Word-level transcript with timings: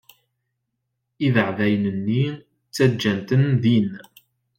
Ibeεbayen-nni, 1.25 2.23
ttaǧǧant-ten 2.69 3.45
din. 3.63 3.89